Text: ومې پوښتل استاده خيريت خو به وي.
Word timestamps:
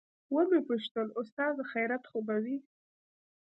ومې 0.35 0.59
پوښتل 0.67 1.07
استاده 1.21 1.63
خيريت 1.71 2.03
خو 2.09 2.19
به 2.27 2.35
وي. 2.43 2.57